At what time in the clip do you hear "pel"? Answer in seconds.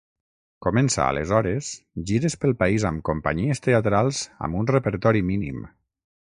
2.45-2.57